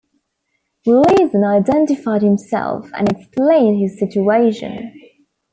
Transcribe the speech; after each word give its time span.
Gleason 0.83 1.43
identified 1.43 2.23
himself 2.23 2.89
and 2.95 3.07
explained 3.07 3.79
his 3.79 3.99
situation. 3.99 4.91